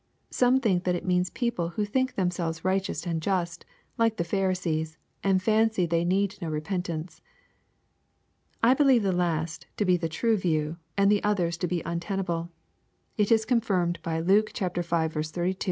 Some 0.31 0.59
think 0.59 0.85
that 0.85 0.95
it 0.95 1.05
means 1.05 1.29
people 1.29 1.69
who 1.69 1.85
think 1.85 2.15
themsehrea 2.15 2.63
righteous 2.63 3.05
and 3.05 3.21
just, 3.21 3.67
like 3.99 4.17
the 4.17 4.23
Pharisees, 4.23 4.97
and 5.23 5.39
fancy 5.43 5.85
they 5.85 6.03
need 6.03 6.39
no 6.41 6.49
re 6.49 6.59
pentance. 6.59 7.21
I 8.63 8.73
believe 8.73 9.03
the 9.03 9.11
last 9.11 9.67
to 9.77 9.85
be 9.85 9.97
the 9.97 10.09
true 10.09 10.37
view, 10.37 10.77
and 10.97 11.11
the 11.11 11.23
others 11.23 11.55
to 11.57 11.67
be 11.67 11.85
un 11.85 11.99
tenable. 11.99 12.49
It 13.15 13.31
is 13.31 13.45
confirme 13.45 13.93
i 13.97 14.01
by 14.01 14.19
Luke 14.21 14.47
v, 14.47 14.53
32; 14.53 14.81
xvL 14.81 15.13
15; 15.13 15.21
xviiL 15.21 15.45
9. 15.49 15.55